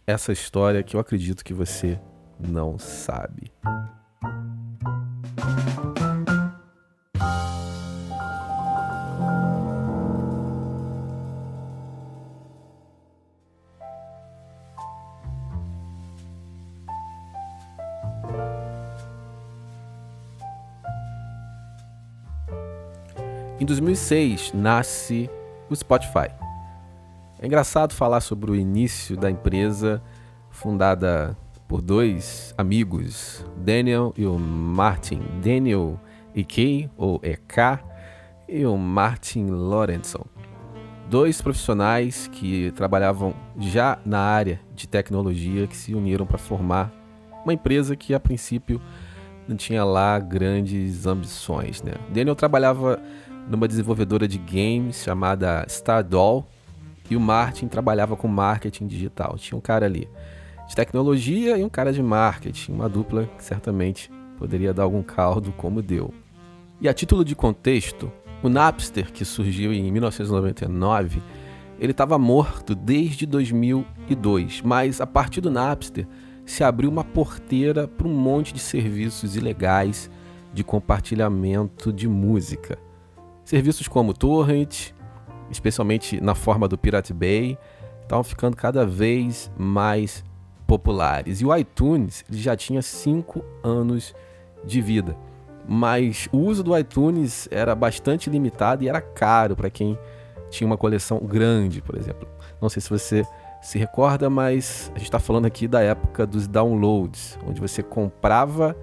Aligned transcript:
essa 0.06 0.33
história 0.33 0.83
que 0.83 0.97
eu 0.97 1.00
acredito 1.00 1.44
que 1.44 1.55
você 1.55 1.98
não 2.38 2.78
sabe. 2.78 3.50
Em 23.60 23.65
2006 23.65 24.53
nasce 24.53 25.31
o 25.70 25.76
Spotify. 25.76 26.28
É 27.38 27.47
engraçado 27.47 27.94
falar 27.94 28.20
sobre 28.20 28.50
o 28.50 28.56
início 28.56 29.16
da 29.16 29.31
empresa 29.31 30.03
fundada 30.50 31.37
por 31.69 31.81
dois 31.81 32.53
amigos, 32.59 33.47
Daniel 33.56 34.12
e 34.16 34.26
o 34.26 34.37
Martin. 34.38 35.22
Daniel 35.41 36.00
E.K. 36.34 36.91
ou 36.97 37.20
E.K. 37.22 37.81
e 38.48 38.66
o 38.66 38.76
Martin 38.76 39.47
Lorenson. 39.47 40.25
Dois 41.09 41.41
profissionais 41.41 42.26
que 42.26 42.72
trabalhavam 42.72 43.34
já 43.60 43.98
na 44.04 44.19
área 44.19 44.60
de 44.75 44.88
tecnologia 44.88 45.69
que 45.69 45.76
se 45.76 45.94
uniram 45.94 46.26
para 46.26 46.38
formar 46.38 46.93
uma 47.44 47.54
empresa 47.54 47.94
que 47.94 48.14
a 48.14 48.19
princípio 48.19 48.82
não 49.47 49.56
tinha 49.56 49.84
lá 49.84 50.19
grandes 50.19 51.06
ambições. 51.06 51.82
Né? 51.82 51.93
Daniel 52.12 52.34
trabalhava 52.34 53.00
numa 53.49 53.69
desenvolvedora 53.69 54.27
de 54.27 54.38
games 54.38 55.03
chamada 55.03 55.65
Stardoll 55.69 56.47
e 57.10 57.16
o 57.16 57.21
Martin 57.21 57.69
trabalhava 57.69 58.16
com 58.16 58.27
marketing 58.27 58.87
digital. 58.87 59.37
Tinha 59.37 59.59
um 59.59 59.60
cara 59.60 59.87
ali 59.87 60.09
de 60.66 60.75
tecnologia 60.75 61.59
e 61.59 61.65
um 61.65 61.69
cara 61.69 61.93
de 61.93 62.03
marketing, 62.03 62.72
uma 62.72 62.88
dupla 62.88 63.28
que 63.37 63.44
certamente 63.44 64.10
poderia 64.38 64.72
dar 64.72 64.84
algum 64.84 65.03
caldo 65.03 65.53
como 65.53 65.82
deu. 65.82 66.12
E 66.81 66.88
a 66.88 66.94
título 66.94 67.25
de 67.25 67.34
contexto, 67.34 68.10
o 68.43 68.49
Napster, 68.49 69.12
que 69.12 69.25
surgiu 69.25 69.72
em 69.72 69.91
1999, 69.93 71.22
ele 71.78 71.93
estava 71.93 72.19
morto 72.19 72.75
desde 72.75 73.26
2002, 73.26 74.62
mas 74.62 75.00
a 75.00 75.06
partir 75.06 75.41
do 75.41 75.50
Napster 75.50 76.06
se 76.47 76.62
abriu 76.62 76.91
uma 76.91 77.05
porteira 77.05 77.88
para 77.88 78.06
um 78.06 78.15
monte 78.15 78.53
de 78.53 78.61
serviços 78.61 79.37
ilegais 79.37 80.11
de 80.53 80.62
compartilhamento 80.62 81.93
de 81.93 82.06
música. 82.06 82.78
Serviços 83.44 83.87
como 83.87 84.15
Torrent, 84.15 84.93
especialmente 85.50 86.21
na 86.21 86.34
forma 86.34 86.66
do 86.66 86.78
Pirate 86.78 87.12
Bay, 87.12 87.59
estavam 88.03 88.25
ficando 88.25 88.56
cada 88.56 88.87
vez 88.87 89.50
mais 89.56 90.25
populares. 90.66 91.41
E 91.41 91.44
o 91.44 91.55
iTunes 91.55 92.25
já 92.31 92.56
tinha 92.56 92.81
5 92.81 93.44
anos 93.62 94.15
de 94.65 94.81
vida. 94.81 95.16
Mas 95.69 96.28
o 96.32 96.38
uso 96.38 96.62
do 96.62 96.77
iTunes 96.77 97.49
era 97.50 97.75
bastante 97.75 98.28
limitado 98.28 98.82
e 98.82 98.88
era 98.88 99.00
caro 99.00 99.55
para 99.56 99.71
quem 99.71 99.99
tinha 100.50 100.66
uma 100.66 100.76
coleção 100.76 101.19
grande, 101.19 101.82
por 101.82 101.97
exemplo. 101.97 102.28
Não 102.61 102.69
sei 102.69 102.81
se 102.81 102.91
você 102.91 103.26
se 103.62 103.78
recorda, 103.78 104.28
mas 104.28 104.91
a 104.94 104.99
gente 104.99 105.09
está 105.09 105.19
falando 105.19 105.47
aqui 105.47 105.66
da 105.66 105.81
época 105.81 106.26
dos 106.26 106.47
downloads, 106.47 107.38
onde 107.47 107.61
você 107.61 107.82
comprava 107.82 108.76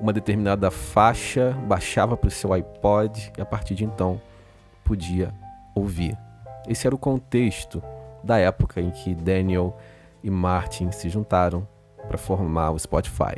uma 0.00 0.12
determinada 0.12 0.70
faixa, 0.70 1.52
baixava 1.66 2.16
para 2.16 2.28
o 2.28 2.30
seu 2.30 2.52
iPod 2.52 3.32
e 3.36 3.40
a 3.40 3.44
partir 3.44 3.74
de 3.74 3.84
então 3.84 4.20
podia 4.84 5.32
ouvir. 5.74 6.16
Esse 6.68 6.86
era 6.86 6.94
o 6.94 6.98
contexto 6.98 7.82
da 8.22 8.38
época 8.38 8.80
em 8.80 8.90
que 8.90 9.14
Daniel 9.14 9.76
e 10.22 10.30
Martin 10.30 10.90
se 10.90 11.08
juntaram 11.08 11.66
para 12.08 12.18
formar 12.18 12.70
o 12.70 12.78
Spotify. 12.78 13.34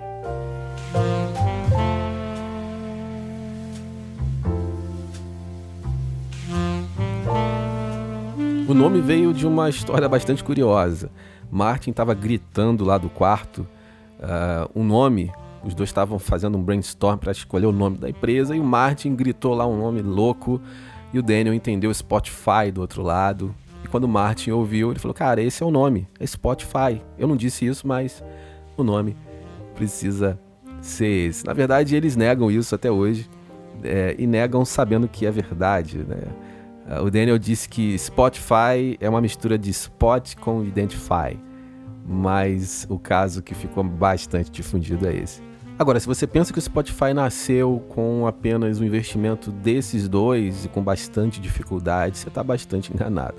O 8.69 8.75
nome 8.75 9.00
veio 9.00 9.33
de 9.33 9.47
uma 9.47 9.69
história 9.69 10.09
bastante 10.09 10.43
curiosa. 10.43 11.11
Martin 11.50 11.91
estava 11.91 12.15
gritando 12.15 12.84
lá 12.84 12.99
do 12.99 13.09
quarto 13.09 13.67
uh, 14.19 14.71
um 14.75 14.84
nome 14.84 15.33
os 15.66 15.75
dois 15.75 15.88
estavam 15.88 16.19
fazendo 16.19 16.56
um 16.56 16.62
brainstorm 16.62 17.19
para 17.19 17.32
escolher 17.32 17.66
o 17.66 17.72
nome 17.72 17.99
da 17.99 18.09
empresa 18.09 18.54
e 18.54 18.60
o 18.60 18.65
Martin 18.65 19.16
gritou 19.16 19.53
lá 19.53 19.66
um 19.66 19.77
nome 19.77 20.00
louco 20.00 20.60
e 21.12 21.19
o 21.19 21.22
Daniel 21.22 21.53
entendeu 21.53 21.93
Spotify 21.93 22.70
do 22.73 22.81
outro 22.81 23.02
lado. 23.02 23.55
E 23.85 23.88
quando 23.88 24.05
o 24.05 24.08
Martin 24.08 24.52
ouviu, 24.52 24.90
ele 24.90 25.00
falou: 25.00 25.14
Cara, 25.14 25.43
esse 25.43 25.62
é 25.62 25.67
o 25.67 25.70
nome, 25.70 26.06
é 26.20 26.26
Spotify. 26.26 27.02
Eu 27.19 27.26
não 27.26 27.37
disse 27.37 27.67
isso, 27.67 27.87
mas 27.87 28.23
o 28.76 28.85
nome 28.85 29.17
precisa 29.75 30.38
ser 30.81 31.29
esse. 31.29 31.44
Na 31.44 31.52
verdade, 31.52 31.96
eles 31.96 32.14
negam 32.14 32.50
isso 32.50 32.75
até 32.75 32.90
hoje 32.90 33.29
é, 33.82 34.14
e 34.19 34.26
negam 34.26 34.64
sabendo 34.64 35.08
que 35.08 35.26
é 35.26 35.31
verdade. 35.31 35.99
Né? 35.99 36.19
Ah, 36.88 37.02
o 37.02 37.11
Daniel 37.11 37.38
disse 37.38 37.69
que 37.69 37.99
Spotify 37.99 38.96
é 39.00 39.08
uma 39.08 39.20
mistura 39.20 39.58
de 39.58 39.70
spot 39.70 40.37
com 40.37 40.62
identify, 40.62 41.37
mas 42.06 42.87
o 42.88 42.99
caso 42.99 43.43
que 43.43 43.55
ficou 43.55 43.82
bastante 43.82 44.50
difundido 44.50 45.08
é 45.08 45.17
esse. 45.17 45.43
Agora, 45.78 46.00
se 46.00 46.06
você 46.06 46.26
pensa 46.26 46.55
que 46.55 46.58
o 46.58 46.62
Spotify 46.62 47.12
nasceu 47.12 47.84
com 47.90 48.26
apenas 48.26 48.81
o 48.81 48.84
investimento 48.84 49.52
desses 49.52 50.08
dois 50.08 50.64
e 50.64 50.69
com 50.69 50.82
bastante 50.82 51.38
dificuldade, 51.38 52.17
você 52.17 52.28
está 52.28 52.43
bastante 52.43 52.90
enganado. 52.94 53.37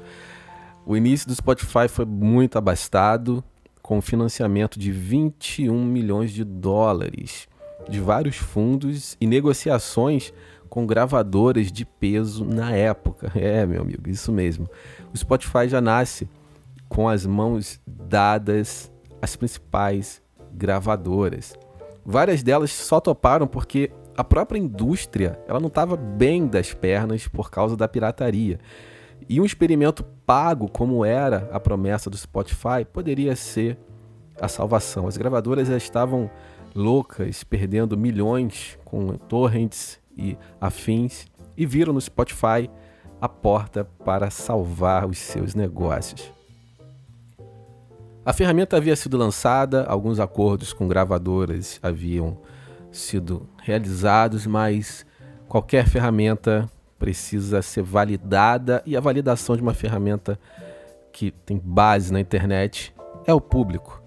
O 0.86 0.95
início 0.95 1.28
do 1.28 1.34
Spotify 1.34 1.88
foi 1.89 2.06
muito 2.06 2.56
abastado, 2.56 3.44
com 3.81 4.00
financiamento 4.01 4.78
de 4.78 4.92
21 4.92 5.84
milhões 5.84 6.31
de 6.31 6.44
dólares 6.44 7.48
de 7.89 8.00
vários 8.00 8.36
fundos 8.36 9.18
e 9.19 9.25
negociações 9.25 10.31
com 10.69 10.86
gravadoras 10.86 11.72
de 11.72 11.86
peso 11.86 12.45
na 12.45 12.72
época. 12.72 13.31
É, 13.36 13.66
meu 13.66 13.81
amigo, 13.81 14.07
isso 14.10 14.31
mesmo. 14.31 14.69
O 15.12 15.18
Spotify 15.18 15.68
já 15.68 15.81
nasce 15.81 16.30
com 16.88 17.10
as 17.10 17.25
mãos 17.25 17.80
dadas 17.88 18.92
às 19.22 19.36
principais 19.36 20.22
gravadoras. 20.54 21.56
Várias 22.09 22.42
delas 22.42 22.71
só 22.71 23.01
toparam 23.01 23.45
porque 23.45 23.92
a 24.15 24.24
própria 24.24 24.57
indústria 24.57 25.38
ela 25.45 25.59
não 25.59 25.68
estava 25.68 25.98
bem 25.98 26.48
das 26.48 26.74
pernas 26.74 27.27
por 27.27 27.51
causa 27.51 27.75
da 27.75 27.86
pirataria. 27.86 28.62
E 29.27 29.42
um 29.42 29.45
experimento 29.45 30.06
pago, 30.25 30.71
como 30.71 31.04
era 31.04 31.50
a 31.51 31.59
promessa 31.59 32.09
do 32.09 32.15
Spotify, 32.15 32.86
poderia 32.94 33.36
ser 33.36 33.77
a 34.39 34.48
salvação. 34.48 35.06
As 35.06 35.18
gravadoras 35.18 35.68
já 35.68 35.75
estavam 35.75 36.31
loucas, 36.74 37.44
perdendo 37.44 37.98
milhões 37.98 38.80
com 38.86 39.18
torrents 39.18 40.00
e 40.18 40.38
afins, 40.62 41.25
e 41.57 41.65
viram 41.65 41.92
no 41.92 42.00
Spotify 42.00 42.69
a 43.19 43.27
porta 43.27 43.83
para 43.83 44.30
salvar 44.30 45.06
os 45.06 45.18
seus 45.18 45.53
negócios. 45.53 46.37
A 48.27 48.33
ferramenta 48.33 48.75
havia 48.75 48.94
sido 48.94 49.15
lançada, 49.15 49.85
alguns 49.85 50.19
acordos 50.19 50.74
com 50.74 50.85
gravadoras 50.85 51.79
haviam 51.81 52.38
sido 52.91 53.47
realizados, 53.63 54.45
mas 54.45 55.06
qualquer 55.47 55.88
ferramenta 55.88 56.69
precisa 57.00 57.62
ser 57.62 57.83
validada 57.83 58.83
e 58.85 58.97
a 58.97 59.00
validação 59.00 59.56
de 59.56 59.62
uma 59.62 59.74
ferramenta 59.74 60.38
que 61.13 61.31
tem 61.31 61.57
base 61.57 62.12
na 62.12 62.19
internet 62.19 62.94
é 63.25 63.33
o 63.33 63.39
público. 63.39 64.03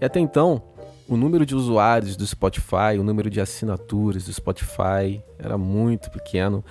E 0.00 0.04
até 0.04 0.20
então, 0.20 0.62
o 1.08 1.16
número 1.16 1.44
de 1.44 1.56
usuários 1.56 2.14
do 2.14 2.24
Spotify, 2.24 2.96
o 2.96 3.02
número 3.02 3.28
de 3.28 3.40
assinaturas 3.40 4.26
do 4.26 4.32
Spotify 4.32 5.20
era 5.40 5.58
muito 5.58 6.08
pequeno, 6.08 6.64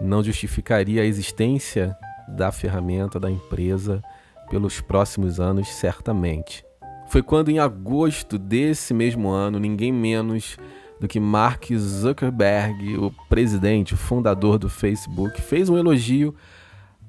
não 0.00 0.20
justificaria 0.20 1.02
a 1.02 1.06
existência 1.06 1.96
da 2.26 2.50
ferramenta 2.50 3.20
da 3.20 3.30
empresa 3.30 4.02
pelos 4.50 4.80
próximos 4.80 5.40
anos, 5.40 5.68
certamente. 5.68 6.64
Foi 7.08 7.22
quando, 7.22 7.48
em 7.50 7.58
agosto 7.58 8.36
desse 8.36 8.92
mesmo 8.92 9.30
ano, 9.30 9.58
ninguém 9.58 9.90
menos 9.92 10.58
do 11.00 11.08
que 11.08 11.18
Mark 11.18 11.64
Zuckerberg, 11.74 12.98
o 12.98 13.10
presidente, 13.28 13.94
o 13.94 13.96
fundador 13.96 14.58
do 14.58 14.68
Facebook, 14.68 15.40
fez 15.40 15.70
um 15.70 15.78
elogio 15.78 16.34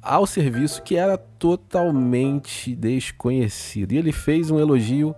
ao 0.02 0.26
serviço 0.26 0.82
que 0.82 0.96
era 0.96 1.18
totalmente 1.18 2.74
desconhecido. 2.74 3.92
E 3.92 3.98
ele 3.98 4.12
fez 4.12 4.50
um 4.50 4.60
elogio 4.60 5.14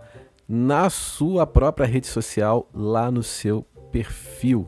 na 0.47 0.89
sua 0.89 1.45
própria 1.45 1.85
rede 1.85 2.07
social, 2.07 2.67
lá 2.73 3.09
no 3.11 3.23
seu 3.23 3.61
perfil. 3.91 4.67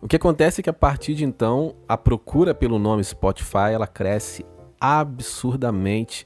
O 0.00 0.06
que 0.06 0.16
acontece 0.16 0.60
é 0.60 0.62
que 0.62 0.70
a 0.70 0.74
partir 0.74 1.14
de 1.14 1.24
então, 1.24 1.74
a 1.88 1.96
procura 1.96 2.54
pelo 2.54 2.78
nome 2.78 3.02
Spotify, 3.02 3.72
ela 3.72 3.86
cresce 3.86 4.44
absurdamente. 4.80 6.24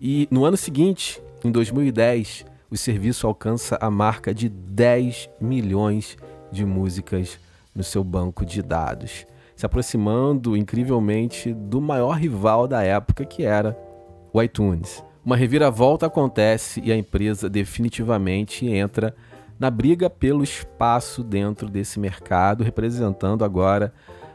E 0.00 0.28
no 0.30 0.44
ano 0.44 0.56
seguinte, 0.56 1.22
em 1.42 1.50
2010, 1.50 2.44
o 2.70 2.76
serviço 2.76 3.26
alcança 3.26 3.78
a 3.80 3.90
marca 3.90 4.34
de 4.34 4.48
10 4.48 5.30
milhões 5.40 6.18
de 6.52 6.64
músicas 6.66 7.38
no 7.74 7.82
seu 7.82 8.04
banco 8.04 8.44
de 8.44 8.62
dados, 8.62 9.26
se 9.54 9.64
aproximando 9.64 10.56
incrivelmente 10.56 11.52
do 11.52 11.80
maior 11.80 12.18
rival 12.18 12.68
da 12.68 12.82
época 12.82 13.24
que 13.24 13.44
era 13.44 13.76
o 14.32 14.42
iTunes. 14.42 15.02
Uma 15.24 15.36
reviravolta 15.36 16.06
acontece 16.06 16.80
e 16.84 16.92
a 16.92 16.96
empresa 16.96 17.48
definitivamente 17.48 18.66
entra 18.66 19.14
na 19.58 19.70
briga 19.70 20.10
pelo 20.10 20.44
espaço 20.44 21.24
dentro 21.24 21.68
desse 21.68 21.98
mercado, 21.98 22.62
representando 22.62 23.44
agora 23.44 23.92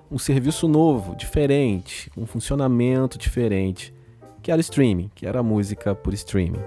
um 0.09 0.17
serviço 0.17 0.67
novo, 0.67 1.15
diferente, 1.15 2.11
um 2.17 2.25
funcionamento 2.25 3.17
diferente, 3.17 3.93
que 4.41 4.51
era 4.51 4.59
o 4.59 4.61
streaming, 4.61 5.09
que 5.13 5.25
era 5.25 5.39
a 5.39 5.43
música 5.43 5.93
por 5.93 6.13
streaming. 6.13 6.59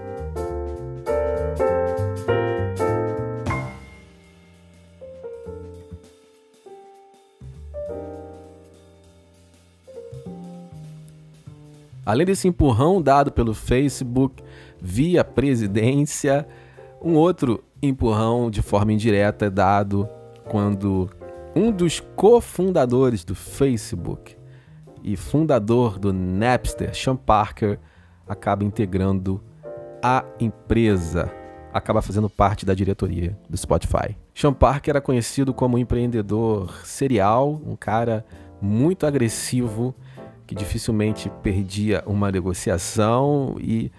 Além 12.07 12.27
desse 12.27 12.47
empurrão 12.47 13.01
dado 13.01 13.33
pelo 13.33 13.55
Facebook 13.55 14.43
via 14.81 15.25
presidência, 15.25 16.47
um 17.03 17.15
outro 17.15 17.65
empurrão 17.83 18.51
de 18.51 18.61
forma 18.61 18.93
indireta 18.93 19.47
é 19.47 19.51
dado 19.51 20.09
quando 20.45 21.09
um 21.57 21.73
dos 21.73 22.01
cofundadores 22.01 23.25
do 23.25 23.35
Facebook 23.35 24.37
e 25.05 25.17
fundador 25.17 25.99
do 25.99 26.15
Napster, 26.15 26.95
Sean 26.95 27.15
Parker, 27.15 27.79
acaba 28.27 28.65
integrando 28.65 29.45
a 30.03 30.25
empresa, 30.41 31.31
acaba 31.75 32.01
fazendo 32.01 32.31
parte 32.31 32.65
da 32.65 32.73
diretoria 32.73 33.39
do 33.49 33.57
Spotify. 33.57 34.17
Sean 34.35 34.55
Parker 34.55 34.93
era 34.93 35.01
conhecido 35.03 35.53
como 35.53 35.77
um 35.77 35.79
empreendedor 35.79 36.87
serial, 36.87 37.61
um 37.67 37.77
cara 37.77 38.25
muito 38.63 39.07
agressivo 39.07 39.95
que 40.47 40.55
dificilmente 40.55 41.31
perdia 41.43 42.03
uma 42.07 42.33
negociação 42.33 43.57
e, 43.61 43.93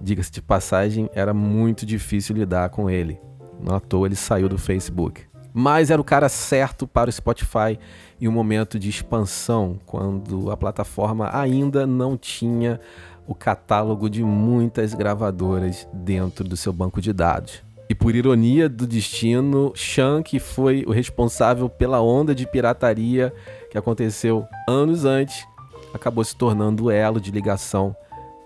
diga-se 0.00 0.32
de 0.32 0.42
passagem, 0.42 1.08
era 1.14 1.32
muito 1.32 1.86
difícil 1.86 2.34
lidar 2.34 2.70
com 2.70 2.90
ele. 2.90 3.20
Não 3.62 3.76
à 3.76 3.80
toa 3.80 4.08
ele 4.08 4.16
saiu 4.16 4.48
do 4.48 4.58
Facebook. 4.58 5.29
Mas 5.52 5.90
era 5.90 6.00
o 6.00 6.04
cara 6.04 6.28
certo 6.28 6.86
para 6.86 7.10
o 7.10 7.12
Spotify 7.12 7.78
em 8.20 8.28
um 8.28 8.32
momento 8.32 8.78
de 8.78 8.88
expansão, 8.88 9.78
quando 9.84 10.50
a 10.50 10.56
plataforma 10.56 11.30
ainda 11.32 11.86
não 11.86 12.16
tinha 12.16 12.80
o 13.26 13.34
catálogo 13.34 14.08
de 14.08 14.22
muitas 14.22 14.94
gravadoras 14.94 15.88
dentro 15.92 16.44
do 16.44 16.56
seu 16.56 16.72
banco 16.72 17.00
de 17.00 17.12
dados. 17.12 17.62
E 17.88 17.94
por 17.94 18.14
ironia 18.14 18.68
do 18.68 18.86
destino, 18.86 19.72
que 20.24 20.38
foi 20.38 20.84
o 20.86 20.92
responsável 20.92 21.68
pela 21.68 22.00
onda 22.00 22.34
de 22.34 22.46
pirataria 22.46 23.32
que 23.68 23.76
aconteceu 23.76 24.46
anos 24.68 25.04
antes, 25.04 25.44
acabou 25.92 26.22
se 26.22 26.36
tornando 26.36 26.84
o 26.84 26.90
elo 26.90 27.20
de 27.20 27.32
ligação 27.32 27.96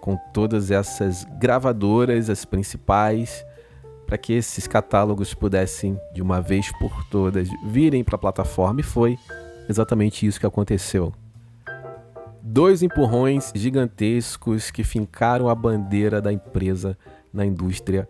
com 0.00 0.18
todas 0.32 0.70
essas 0.70 1.24
gravadoras, 1.38 2.28
as 2.28 2.44
principais, 2.44 3.44
para 4.14 4.19
que 4.19 4.32
esses 4.32 4.69
catálogos 4.69 5.34
pudessem, 5.34 5.99
de 6.12 6.22
uma 6.22 6.40
vez 6.40 6.70
por 6.78 7.05
todas, 7.06 7.49
virem 7.64 8.05
para 8.05 8.14
a 8.14 8.19
plataforma. 8.19 8.78
E 8.78 8.84
foi 8.84 9.19
exatamente 9.69 10.25
isso 10.25 10.38
que 10.38 10.46
aconteceu. 10.46 11.12
Dois 12.40 12.84
empurrões 12.84 13.50
gigantescos 13.56 14.71
que 14.71 14.85
fincaram 14.85 15.49
a 15.49 15.54
bandeira 15.54 16.23
da 16.23 16.33
empresa 16.33 16.97
na 17.33 17.44
indústria 17.44 18.09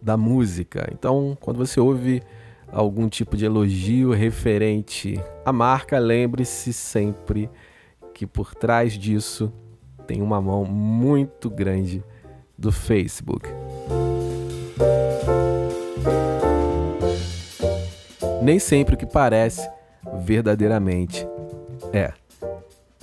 da 0.00 0.16
música. 0.16 0.88
Então, 0.92 1.36
quando 1.40 1.56
você 1.56 1.80
ouve 1.80 2.22
algum 2.70 3.08
tipo 3.08 3.36
de 3.36 3.44
elogio 3.44 4.12
referente 4.12 5.20
à 5.44 5.52
marca, 5.52 5.98
lembre-se 5.98 6.72
sempre 6.72 7.50
que 8.14 8.24
por 8.24 8.54
trás 8.54 8.92
disso 8.92 9.52
tem 10.06 10.22
uma 10.22 10.40
mão 10.40 10.64
muito 10.64 11.50
grande 11.50 12.04
do 12.56 12.70
Facebook. 12.70 13.59
Nem 18.40 18.58
sempre 18.58 18.94
o 18.94 18.98
que 18.98 19.06
parece 19.06 19.68
verdadeiramente 20.24 21.26
é. 21.92 22.12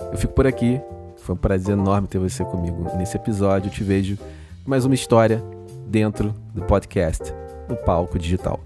Eu 0.00 0.18
fico 0.18 0.32
por 0.32 0.46
aqui. 0.46 0.80
Foi 1.18 1.34
um 1.34 1.38
prazer 1.38 1.74
enorme 1.74 2.08
ter 2.08 2.18
você 2.18 2.44
comigo 2.44 2.86
nesse 2.96 3.16
episódio. 3.16 3.68
Eu 3.68 3.72
te 3.72 3.84
vejo 3.84 4.18
mais 4.66 4.84
uma 4.84 4.94
história 4.94 5.42
dentro 5.86 6.34
do 6.54 6.62
podcast 6.62 7.32
do 7.68 7.76
Palco 7.76 8.18
Digital. 8.18 8.60